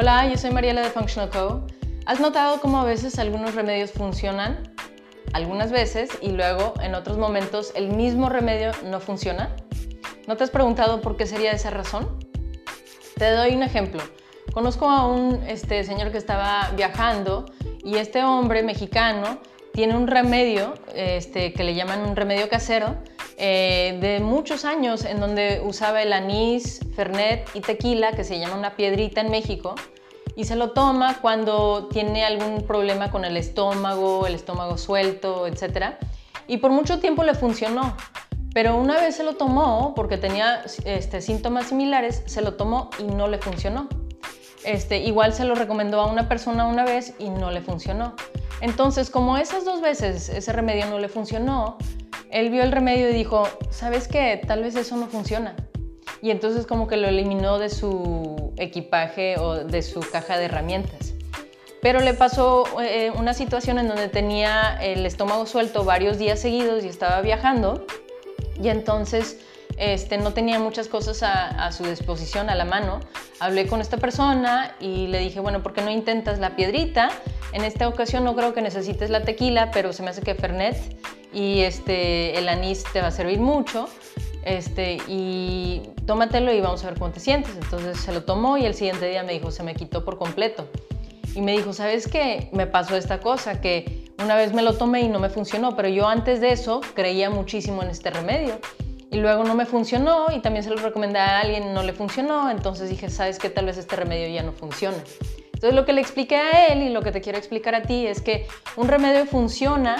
Hola, 0.00 0.28
yo 0.28 0.36
soy 0.38 0.52
Mariela 0.52 0.80
de 0.82 0.90
Functional 0.90 1.28
Co. 1.28 1.66
¿Has 2.06 2.20
notado 2.20 2.60
cómo 2.60 2.78
a 2.78 2.84
veces 2.84 3.18
algunos 3.18 3.56
remedios 3.56 3.90
funcionan? 3.90 4.72
Algunas 5.32 5.72
veces 5.72 6.10
y 6.22 6.30
luego 6.30 6.72
en 6.80 6.94
otros 6.94 7.18
momentos 7.18 7.72
el 7.74 7.88
mismo 7.88 8.28
remedio 8.28 8.70
no 8.84 9.00
funciona. 9.00 9.56
¿No 10.28 10.36
te 10.36 10.44
has 10.44 10.50
preguntado 10.50 11.00
por 11.00 11.16
qué 11.16 11.26
sería 11.26 11.50
esa 11.50 11.70
razón? 11.70 12.16
Te 13.16 13.32
doy 13.32 13.56
un 13.56 13.64
ejemplo. 13.64 14.00
Conozco 14.52 14.88
a 14.88 15.04
un 15.04 15.42
este, 15.48 15.82
señor 15.82 16.12
que 16.12 16.18
estaba 16.18 16.70
viajando 16.76 17.46
y 17.82 17.96
este 17.96 18.22
hombre 18.22 18.62
mexicano 18.62 19.40
tiene 19.72 19.96
un 19.96 20.06
remedio 20.06 20.74
este, 20.94 21.52
que 21.52 21.64
le 21.64 21.74
llaman 21.74 22.02
un 22.02 22.14
remedio 22.14 22.48
casero 22.48 22.98
eh, 23.40 23.96
de 24.00 24.18
muchos 24.18 24.64
años 24.64 25.04
en 25.04 25.20
donde 25.20 25.62
usaba 25.64 26.02
el 26.02 26.12
anís, 26.12 26.80
fernet 26.96 27.48
y 27.54 27.60
tequila, 27.60 28.10
que 28.10 28.24
se 28.24 28.40
llama 28.40 28.56
una 28.56 28.74
piedrita 28.74 29.20
en 29.20 29.30
México, 29.30 29.76
y 30.34 30.44
se 30.44 30.56
lo 30.56 30.72
toma 30.72 31.20
cuando 31.20 31.86
tiene 31.86 32.24
algún 32.24 32.66
problema 32.66 33.12
con 33.12 33.24
el 33.24 33.36
estómago, 33.36 34.26
el 34.26 34.34
estómago 34.34 34.76
suelto, 34.76 35.46
etc. 35.46 35.94
Y 36.48 36.56
por 36.56 36.72
mucho 36.72 36.98
tiempo 36.98 37.22
le 37.22 37.34
funcionó, 37.34 37.96
pero 38.52 38.76
una 38.76 39.00
vez 39.00 39.14
se 39.14 39.22
lo 39.22 39.36
tomó, 39.36 39.94
porque 39.94 40.16
tenía 40.16 40.64
este, 40.84 41.20
síntomas 41.20 41.66
similares, 41.66 42.24
se 42.26 42.42
lo 42.42 42.54
tomó 42.54 42.90
y 42.98 43.04
no 43.04 43.28
le 43.28 43.38
funcionó. 43.38 43.88
Este, 44.64 44.98
igual 44.98 45.32
se 45.32 45.44
lo 45.44 45.54
recomendó 45.54 46.00
a 46.00 46.06
una 46.06 46.28
persona 46.28 46.66
una 46.66 46.84
vez 46.84 47.14
y 47.20 47.30
no 47.30 47.52
le 47.52 47.60
funcionó. 47.60 48.16
Entonces, 48.60 49.10
como 49.10 49.38
esas 49.38 49.64
dos 49.64 49.80
veces 49.80 50.28
ese 50.28 50.52
remedio 50.52 50.86
no 50.86 50.98
le 50.98 51.08
funcionó, 51.08 51.78
él 52.30 52.50
vio 52.50 52.62
el 52.62 52.72
remedio 52.72 53.10
y 53.10 53.12
dijo, 53.12 53.48
¿sabes 53.70 54.08
qué? 54.08 54.40
Tal 54.46 54.62
vez 54.62 54.74
eso 54.76 54.96
no 54.96 55.06
funciona. 55.06 55.54
Y 56.20 56.30
entonces 56.30 56.66
como 56.66 56.88
que 56.88 56.96
lo 56.96 57.08
eliminó 57.08 57.58
de 57.58 57.68
su 57.70 58.52
equipaje 58.56 59.38
o 59.38 59.64
de 59.64 59.82
su 59.82 60.00
caja 60.00 60.38
de 60.38 60.46
herramientas. 60.46 61.14
Pero 61.80 62.00
le 62.00 62.12
pasó 62.14 62.64
eh, 62.80 63.12
una 63.16 63.34
situación 63.34 63.78
en 63.78 63.88
donde 63.88 64.08
tenía 64.08 64.78
el 64.82 65.06
estómago 65.06 65.46
suelto 65.46 65.84
varios 65.84 66.18
días 66.18 66.40
seguidos 66.40 66.84
y 66.84 66.88
estaba 66.88 67.20
viajando 67.20 67.86
y 68.60 68.68
entonces 68.68 69.38
este, 69.76 70.18
no 70.18 70.32
tenía 70.32 70.58
muchas 70.58 70.88
cosas 70.88 71.22
a, 71.22 71.70
su 71.70 71.84
disposición, 71.84 72.50
a 72.50 72.56
la 72.56 72.64
mano. 72.64 72.98
Hablé 73.38 73.68
con 73.68 73.80
esta 73.80 73.96
persona 73.96 74.74
y 74.80 75.06
le 75.06 75.20
dije, 75.20 75.38
bueno, 75.38 75.62
¿por 75.62 75.72
qué 75.72 75.82
no 75.82 75.90
intentas 75.90 76.40
la 76.40 76.56
piedrita? 76.56 77.10
En 77.52 77.64
esta 77.64 77.86
ocasión 77.86 78.24
no 78.24 78.34
creo 78.34 78.52
que 78.54 78.60
necesites 78.60 79.08
la 79.10 79.22
tequila, 79.22 79.70
pero 79.70 79.92
se 79.92 80.02
me 80.02 80.10
hace 80.10 80.22
que 80.22 80.34
Fernet 80.34 80.76
y 81.38 81.60
este, 81.62 82.36
el 82.36 82.48
anís 82.48 82.82
te 82.92 83.00
va 83.00 83.08
a 83.08 83.10
servir 83.12 83.38
mucho. 83.38 83.88
Este, 84.44 84.98
y 85.06 85.82
tómatelo 86.06 86.52
y 86.52 86.60
vamos 86.60 86.82
a 86.82 86.88
ver 86.88 86.98
cómo 86.98 87.12
te 87.12 87.20
sientes. 87.20 87.54
Entonces 87.54 87.98
se 87.98 88.12
lo 88.12 88.24
tomó 88.24 88.58
y 88.58 88.64
el 88.64 88.74
siguiente 88.74 89.08
día 89.08 89.22
me 89.22 89.34
dijo, 89.34 89.52
se 89.52 89.62
me 89.62 89.74
quitó 89.74 90.04
por 90.04 90.18
completo. 90.18 90.68
Y 91.36 91.40
me 91.40 91.52
dijo, 91.52 91.72
¿sabes 91.72 92.08
qué? 92.08 92.48
Me 92.52 92.66
pasó 92.66 92.96
esta 92.96 93.20
cosa, 93.20 93.60
que 93.60 94.10
una 94.20 94.34
vez 94.34 94.52
me 94.52 94.62
lo 94.62 94.74
tomé 94.74 95.02
y 95.02 95.08
no 95.08 95.20
me 95.20 95.28
funcionó, 95.28 95.76
pero 95.76 95.88
yo 95.88 96.08
antes 96.08 96.40
de 96.40 96.50
eso 96.50 96.80
creía 96.94 97.30
muchísimo 97.30 97.82
en 97.82 97.90
este 97.90 98.10
remedio 98.10 98.58
y 99.10 99.18
luego 99.18 99.44
no 99.44 99.54
me 99.54 99.64
funcionó 99.64 100.26
y 100.34 100.40
también 100.40 100.64
se 100.64 100.70
lo 100.70 100.76
recomendé 100.76 101.20
a 101.20 101.38
alguien, 101.38 101.72
no 101.72 101.84
le 101.84 101.92
funcionó, 101.92 102.50
entonces 102.50 102.90
dije, 102.90 103.10
sabes 103.10 103.38
que 103.38 103.48
tal 103.48 103.66
vez 103.66 103.78
este 103.78 103.94
remedio 103.94 104.28
ya 104.28 104.42
no 104.42 104.52
funciona. 104.52 104.98
Entonces 105.46 105.74
lo 105.74 105.84
que 105.84 105.92
le 105.92 106.00
expliqué 106.00 106.36
a 106.36 106.66
él 106.66 106.82
y 106.82 106.88
lo 106.88 107.02
que 107.02 107.12
te 107.12 107.20
quiero 107.20 107.38
explicar 107.38 107.76
a 107.76 107.82
ti 107.82 108.06
es 108.06 108.20
que 108.20 108.48
un 108.76 108.88
remedio 108.88 109.24
funciona 109.24 109.96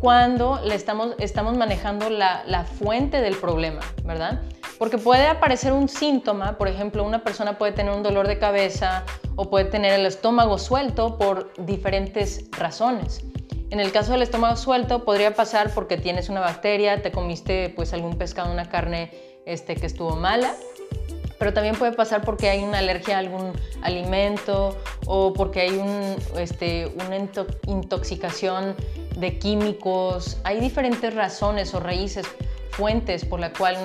cuando 0.00 0.60
le 0.64 0.74
estamos, 0.74 1.14
estamos 1.18 1.56
manejando 1.56 2.10
la, 2.10 2.42
la 2.46 2.64
fuente 2.64 3.20
del 3.20 3.36
problema, 3.36 3.80
¿verdad? 4.04 4.42
Porque 4.78 4.96
puede 4.96 5.26
aparecer 5.26 5.72
un 5.72 5.88
síntoma, 5.88 6.56
por 6.56 6.68
ejemplo, 6.68 7.02
una 7.02 7.24
persona 7.24 7.58
puede 7.58 7.72
tener 7.72 7.92
un 7.92 8.02
dolor 8.02 8.28
de 8.28 8.38
cabeza 8.38 9.04
o 9.34 9.50
puede 9.50 9.64
tener 9.64 9.92
el 9.92 10.06
estómago 10.06 10.56
suelto 10.58 11.18
por 11.18 11.52
diferentes 11.58 12.44
razones. 12.52 13.22
En 13.70 13.80
el 13.80 13.92
caso 13.92 14.12
del 14.12 14.22
estómago 14.22 14.56
suelto 14.56 15.04
podría 15.04 15.34
pasar 15.34 15.70
porque 15.74 15.98
tienes 15.98 16.28
una 16.28 16.40
bacteria, 16.40 17.02
te 17.02 17.10
comiste 17.10 17.72
pues 17.74 17.92
algún 17.92 18.16
pescado, 18.16 18.50
una 18.50 18.68
carne 18.68 19.10
este, 19.46 19.74
que 19.74 19.86
estuvo 19.86 20.16
mala, 20.16 20.54
pero 21.38 21.52
también 21.52 21.74
puede 21.74 21.92
pasar 21.92 22.22
porque 22.22 22.48
hay 22.48 22.62
una 22.62 22.78
alergia 22.78 23.16
a 23.16 23.18
algún 23.18 23.52
alimento 23.82 24.76
o 25.10 25.32
porque 25.32 25.62
hay 25.62 25.78
un, 25.78 26.16
este, 26.36 26.86
una 26.86 27.16
intoxicación 27.66 28.76
de 29.16 29.38
químicos. 29.38 30.36
Hay 30.44 30.60
diferentes 30.60 31.14
razones 31.14 31.72
o 31.74 31.80
raíces, 31.80 32.26
fuentes 32.72 33.24
por 33.24 33.40
la 33.40 33.52
cual 33.52 33.78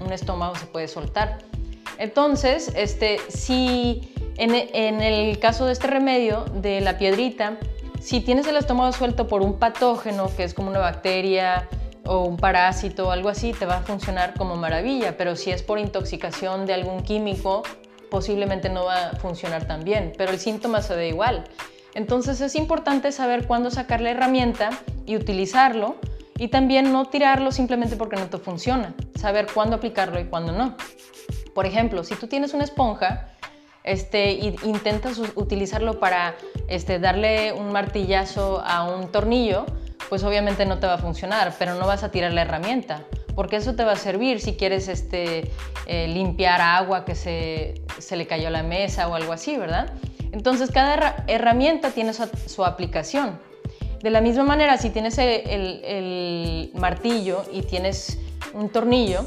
un 0.00 0.12
estómago 0.12 0.54
se 0.54 0.66
puede 0.66 0.86
soltar. 0.86 1.38
Entonces, 1.98 2.70
este, 2.76 3.18
si 3.28 4.12
en, 4.36 4.54
en 4.54 5.00
el 5.00 5.38
caso 5.38 5.64
de 5.64 5.72
este 5.72 5.86
remedio 5.86 6.44
de 6.54 6.82
la 6.82 6.98
piedrita, 6.98 7.56
si 7.98 8.20
tienes 8.20 8.46
el 8.46 8.56
estómago 8.56 8.92
suelto 8.92 9.26
por 9.28 9.40
un 9.40 9.58
patógeno, 9.58 10.30
que 10.36 10.44
es 10.44 10.52
como 10.52 10.68
una 10.68 10.80
bacteria 10.80 11.70
o 12.04 12.20
un 12.24 12.36
parásito 12.36 13.08
o 13.08 13.10
algo 13.12 13.30
así, 13.30 13.54
te 13.54 13.64
va 13.64 13.78
a 13.78 13.80
funcionar 13.80 14.34
como 14.34 14.56
maravilla, 14.56 15.16
pero 15.16 15.36
si 15.36 15.50
es 15.50 15.62
por 15.62 15.78
intoxicación 15.78 16.66
de 16.66 16.74
algún 16.74 17.02
químico, 17.02 17.62
posiblemente 18.10 18.68
no 18.68 18.84
va 18.84 19.08
a 19.08 19.16
funcionar 19.16 19.66
tan 19.66 19.84
bien, 19.84 20.12
pero 20.16 20.32
el 20.32 20.38
síntoma 20.38 20.82
se 20.82 20.94
ve 20.96 21.08
igual. 21.08 21.44
Entonces 21.94 22.40
es 22.40 22.54
importante 22.54 23.12
saber 23.12 23.46
cuándo 23.46 23.70
sacar 23.70 24.00
la 24.00 24.10
herramienta 24.10 24.70
y 25.06 25.16
utilizarlo 25.16 25.96
y 26.38 26.48
también 26.48 26.92
no 26.92 27.06
tirarlo 27.06 27.52
simplemente 27.52 27.96
porque 27.96 28.16
no 28.16 28.26
te 28.26 28.38
funciona, 28.38 28.94
saber 29.14 29.46
cuándo 29.52 29.76
aplicarlo 29.76 30.20
y 30.20 30.24
cuándo 30.24 30.52
no. 30.52 30.76
Por 31.54 31.64
ejemplo, 31.64 32.04
si 32.04 32.14
tú 32.14 32.26
tienes 32.26 32.52
una 32.52 32.64
esponja, 32.64 33.30
este, 33.82 34.32
intentas 34.64 35.18
utilizarlo 35.36 35.98
para 35.98 36.34
este, 36.68 36.98
darle 36.98 37.52
un 37.52 37.72
martillazo 37.72 38.60
a 38.64 38.84
un 38.84 39.10
tornillo, 39.10 39.64
pues 40.08 40.22
obviamente 40.24 40.66
no 40.66 40.78
te 40.78 40.86
va 40.86 40.94
a 40.94 40.98
funcionar, 40.98 41.54
pero 41.58 41.74
no 41.74 41.86
vas 41.86 42.02
a 42.02 42.10
tirar 42.10 42.32
la 42.32 42.42
herramienta, 42.42 43.04
porque 43.36 43.56
eso 43.56 43.76
te 43.76 43.84
va 43.84 43.92
a 43.92 43.96
servir 43.96 44.40
si 44.40 44.54
quieres 44.54 44.88
este, 44.88 45.52
eh, 45.86 46.08
limpiar 46.08 46.60
agua 46.60 47.04
que 47.04 47.14
se, 47.14 48.16
le 48.16 48.26
cayó 48.26 48.48
a 48.48 48.50
la 48.50 48.64
mesa 48.64 49.06
o 49.06 49.14
algo 49.14 49.32
así, 49.32 49.56
¿verdad? 49.56 49.92
Entonces 50.32 50.72
cada 50.72 51.24
herramienta 51.28 51.90
tiene 51.90 52.12
su, 52.12 52.64
aplicación. 52.64 53.38
De 54.02 54.10
la 54.10 54.20
misma 54.20 54.42
manera, 54.42 54.76
si 54.78 54.90
tienes 54.90 55.18
el 55.18 56.70
martillo 56.74 57.44
y 57.52 57.62
tienes 57.62 58.18
un 58.52 58.70
tornillo, 58.70 59.24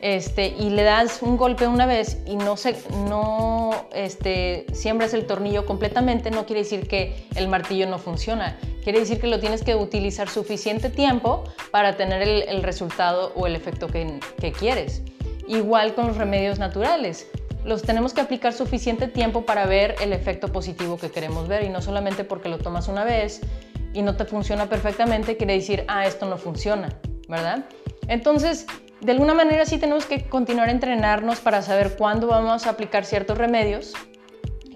este, 0.00 0.54
y 0.58 0.70
le 0.70 0.82
das 0.82 1.20
un 1.22 1.36
golpe 1.36 1.66
una 1.66 1.84
vez 1.84 2.18
y 2.26 2.36
no, 2.36 2.56
se, 2.56 2.74
no 3.08 3.86
este, 3.92 4.64
siembras 4.72 5.12
el 5.12 5.26
tornillo 5.26 5.66
completamente, 5.66 6.30
no 6.30 6.46
quiere 6.46 6.62
decir 6.62 6.88
que 6.88 7.26
el 7.34 7.48
martillo 7.48 7.86
no 7.86 7.98
funciona. 7.98 8.58
Quiere 8.82 9.00
decir 9.00 9.20
que 9.20 9.26
lo 9.26 9.40
tienes 9.40 9.62
que 9.62 9.74
utilizar 9.74 10.28
suficiente 10.30 10.88
tiempo 10.88 11.44
para 11.70 11.96
tener 11.96 12.22
el, 12.22 12.62
resultado 12.62 13.32
o 13.36 13.46
el 13.46 13.54
efecto 13.54 13.88
que, 13.88 14.20
que 14.40 14.52
quieres. 14.52 15.02
Igual 15.46 15.94
con 15.94 16.06
los 16.06 16.16
remedios 16.16 16.58
naturales. 16.58 17.26
Los 17.62 17.82
tenemos 17.82 18.14
que 18.14 18.22
aplicar 18.22 18.54
suficiente 18.54 19.06
tiempo 19.06 19.44
para 19.44 19.66
ver 19.66 19.96
el 20.00 20.14
efecto 20.14 20.48
positivo 20.48 20.96
que 20.96 21.10
queremos 21.10 21.46
ver 21.46 21.64
y 21.64 21.68
no 21.68 21.82
solamente 21.82 22.24
porque 22.24 22.48
lo 22.48 22.56
tomas 22.56 22.88
una 22.88 23.04
vez 23.04 23.42
y 23.92 24.00
no 24.00 24.16
te 24.16 24.24
funciona 24.24 24.66
perfectamente, 24.70 25.36
quiere 25.36 25.54
decir, 25.54 25.84
ah, 25.88 26.06
esto 26.06 26.24
no 26.26 26.38
funciona, 26.38 26.88
¿verdad? 27.28 27.66
Entonces, 28.08 28.66
de 29.00 29.12
alguna 29.12 29.34
manera 29.34 29.64
sí 29.64 29.78
tenemos 29.78 30.04
que 30.04 30.28
continuar 30.28 30.68
a 30.68 30.72
entrenarnos 30.72 31.40
para 31.40 31.62
saber 31.62 31.96
cuándo 31.96 32.26
vamos 32.26 32.66
a 32.66 32.70
aplicar 32.70 33.04
ciertos 33.04 33.38
remedios 33.38 33.94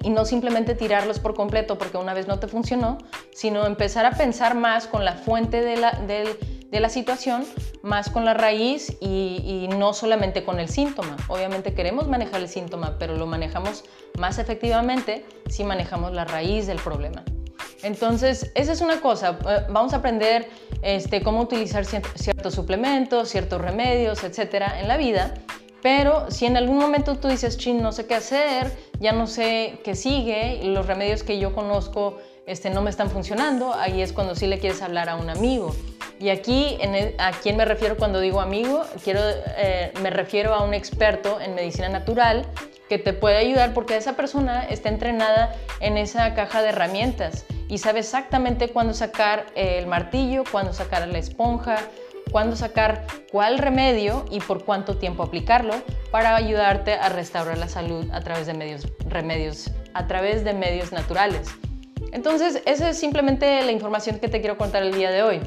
y 0.02 0.10
no 0.10 0.24
simplemente 0.24 0.74
tirarlos 0.74 1.18
por 1.18 1.34
completo 1.34 1.78
porque 1.78 1.96
una 1.96 2.14
vez 2.14 2.26
no 2.26 2.38
te 2.38 2.46
funcionó, 2.46 2.98
sino 3.32 3.66
empezar 3.66 4.06
a 4.06 4.12
pensar 4.12 4.54
más 4.54 4.86
con 4.86 5.04
la 5.04 5.14
fuente 5.14 5.62
de 5.62 5.76
la, 5.76 5.92
de, 5.92 6.80
la 6.80 6.88
situación, 6.88 7.44
más 7.82 8.10
con 8.10 8.24
la 8.24 8.34
raíz 8.34 8.96
y, 9.00 9.68
y, 9.70 9.76
no 9.76 9.94
solamente 9.94 10.44
con 10.44 10.58
el 10.58 10.68
síntoma. 10.68 11.16
Obviamente 11.28 11.72
queremos 11.72 12.08
manejar 12.08 12.41
el 12.41 12.48
síntoma, 12.48 12.97
pero 12.98 13.16
lo 13.16 13.27
manejamos 13.27 13.84
más 14.18 14.38
efectivamente 14.38 15.24
si 15.48 15.65
manejamos 15.65 16.12
la 16.12 16.24
raíz 16.24 16.66
del 16.66 16.78
problema. 16.78 17.24
Entonces, 17.82 18.50
esa 18.54 18.72
es 18.72 18.80
una 18.80 19.00
cosa. 19.00 19.38
Eh, 19.48 19.66
vamos 19.68 19.92
a 19.92 19.97
aprender 19.97 20.48
este, 20.82 21.22
cómo 21.22 21.41
utilizar 21.41 21.84
ciertos 21.84 22.54
suplementos, 22.54 23.28
ciertos 23.28 23.60
remedios, 23.60 24.24
etcétera, 24.24 24.80
en 24.80 24.88
la 24.88 24.97
vida. 24.97 25.34
Pero 25.82 26.30
si 26.30 26.47
en 26.47 26.56
algún 26.56 26.78
momento 26.78 27.16
tú 27.16 27.28
dices, 27.28 27.59
chin, 27.59 27.82
no 27.82 27.92
sé 27.92 28.06
qué 28.06 28.15
hacer, 28.15 28.72
ya 29.00 29.12
no 29.12 29.26
sé 29.26 29.80
qué 29.84 29.94
sigue, 29.94 30.60
los 30.65 30.86
remedios 30.86 31.22
que 31.22 31.38
yo 31.38 31.54
conozco 31.54 32.18
este, 32.47 32.71
no 32.71 32.80
me 32.82 32.91
están 32.91 33.10
funcionando, 33.10 33.74
ahí 33.74 34.00
es 34.00 34.12
cuando 34.12 34.34
sí 34.34 34.47
le 34.47 34.59
quieres 34.59 34.80
hablar 34.82 35.09
a 35.09 35.16
un 35.16 35.28
amigo. 35.28 35.74
Y 36.18 36.28
aquí, 36.30 36.78
e, 36.80 37.15
¿a 37.18 37.32
quién 37.32 37.56
me 37.56 37.65
refiero 37.65 37.97
cuando 37.97 38.20
digo 38.20 38.41
amigo? 38.41 38.84
Quiero, 39.03 39.20
eh, 39.59 39.92
me 40.03 40.10
refiero 40.10 40.54
a 40.54 40.62
un 40.65 40.72
experto 40.72 41.41
en 41.41 41.54
medicina 41.54 41.88
natural 41.88 42.47
que 42.89 42.98
te 42.98 43.13
puede 43.13 43.36
ayudar 43.36 43.72
porque 43.75 43.97
esa 43.97 44.15
persona 44.15 44.65
está 44.65 44.89
entrenada 44.89 45.54
en 45.81 45.97
esa 45.97 46.34
caja 46.34 46.63
de 46.63 46.69
herramientas 46.69 47.47
y 47.69 47.78
sabe 47.78 48.01
exactamente 48.01 48.69
cuándo 48.69 48.95
sacar 48.95 49.47
el 49.54 49.86
martillo, 49.86 50.45
cuándo 50.51 50.72
sacar 50.72 51.07
la 51.09 51.19
esponja, 51.19 51.77
cuándo 52.31 52.57
sacar 52.57 53.07
cuál 53.31 53.59
remedio 53.59 54.25
y 54.31 54.41
por 54.41 54.65
cuánto 54.65 54.98
tiempo 54.98 55.22
aplicarlo 55.22 55.75
para 56.10 56.36
ayudarte 56.36 56.95
a 56.95 57.09
restaurar 57.09 57.59
la 57.59 57.69
salud 57.69 58.10
a 58.13 58.21
través 58.21 58.47
de 58.47 58.54
medios, 58.54 58.89
remedios 59.09 59.71
a 59.95 60.07
través 60.07 60.45
de 60.45 60.53
medios 60.53 60.92
naturales. 60.92 61.48
Entonces, 62.13 62.63
esa 62.66 62.91
es 62.91 62.98
simplemente 62.98 63.63
la 63.63 63.72
información 63.72 64.19
que 64.19 64.28
te 64.28 64.41
quiero 64.41 64.59
contar 64.59 64.83
el 64.83 64.95
día 64.95 65.10
de 65.10 65.22
hoy. 65.22 65.41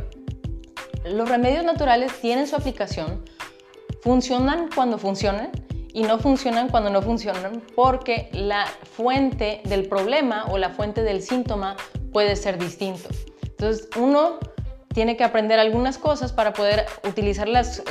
Los 1.05 1.29
remedios 1.29 1.63
naturales 1.63 2.11
tienen 2.19 2.47
su 2.47 2.55
aplicación, 2.55 3.23
funcionan 4.01 4.69
cuando 4.73 4.97
funcionan 4.97 5.51
y 5.97 6.03
no 6.03 6.19
funcionan 6.19 6.69
cuando 6.69 6.91
no 6.91 7.01
funcionan 7.01 7.63
porque 7.73 8.29
la 8.31 8.67
fuente 8.95 9.61
del 9.65 9.87
problema 9.87 10.45
o 10.51 10.59
la 10.59 10.69
fuente 10.69 11.01
del 11.01 11.23
síntoma 11.23 11.75
puede 12.13 12.35
ser 12.35 12.59
distinto. 12.59 13.09
Entonces, 13.41 13.89
uno 13.97 14.37
tiene 14.93 15.17
que 15.17 15.23
aprender 15.23 15.57
algunas 15.57 15.97
cosas 15.97 16.33
para 16.33 16.53
poder 16.53 16.85
utilizar 17.03 17.47
las, 17.47 17.81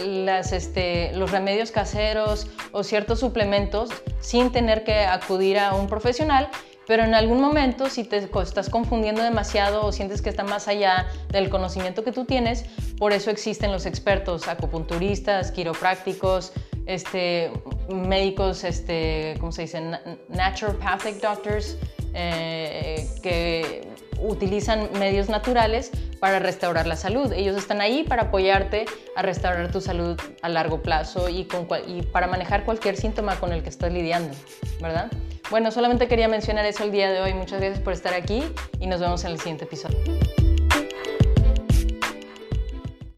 este, 0.53 1.11
los 1.15 1.33
remedios 1.33 1.73
caseros 1.73 2.47
o 2.71 2.85
ciertos 2.85 3.19
suplementos 3.19 3.91
sin 4.21 4.53
tener 4.53 4.85
que 4.85 5.01
acudir 5.01 5.59
a 5.59 5.75
un 5.75 5.89
profesional 5.89 6.49
pero 6.87 7.03
en 7.03 7.15
algún 7.15 7.41
momento 7.41 7.91
si 7.91 8.05
te 8.05 8.17
estás 8.19 8.71
confundiendo 8.71 9.21
demasiado 9.21 9.85
o 9.85 9.91
sientes 9.91 10.23
que 10.23 10.31
está 10.31 10.45
más 10.45 10.69
allá 10.69 11.09
del 11.31 11.51
conocimiento 11.51 12.05
que 12.05 12.13
tú 12.13 12.27
tienes, 12.27 12.65
por 12.97 13.13
eso 13.13 13.31
existen 13.31 13.73
los 13.73 13.87
expertos 13.87 14.47
acupunturistas, 14.47 15.51
quiroprácticos, 15.51 16.53
este, 16.87 17.51
médicos, 17.89 18.65
este, 18.65 19.35
¿cómo 19.41 19.53
se 19.53 19.63
dice? 19.63 19.81
Naturopathic 20.29 21.21
doctors, 21.21 21.77
eh, 22.15 23.09
que 23.23 23.89
utilizan 24.21 24.89
medios 24.99 25.29
naturales 25.29 25.91
para 26.21 26.39
restaurar 26.39 26.87
la 26.87 26.97
salud. 26.97 27.33
Ellos 27.33 27.57
están 27.57 27.81
ahí 27.81 28.05
para 28.05 28.25
apoyarte 28.25 28.87
a 29.15 29.23
restaurar 29.23 29.71
tu 29.71 29.81
salud 29.81 30.19
a 30.43 30.49
largo 30.49 30.83
plazo 30.83 31.29
y, 31.29 31.47
y 31.87 32.03
para 32.03 32.27
manejar 32.27 32.65
cualquier 32.65 32.97
síntoma 32.97 33.39
con 33.39 33.53
el 33.53 33.63
que 33.63 33.69
estás 33.69 33.93
lidiando, 33.93 34.35
¿verdad? 34.81 35.11
Bueno, 35.51 35.71
solamente 35.71 36.09
quería 36.09 36.29
mencionar 36.29 36.65
eso 36.65 36.85
el 36.85 36.93
día 36.93 37.11
de 37.11 37.21
hoy. 37.21 37.35
Muchas 37.35 37.61
gracias 37.61 37.81
por 37.81 37.93
estar 37.93 38.15
aquí 38.15 38.43
y 38.81 38.87
nos 38.87 39.01
vemos 39.01 39.25
en 39.25 39.33
el 39.33 39.39
siguiente 39.39 39.65
episodio. 39.65 40.46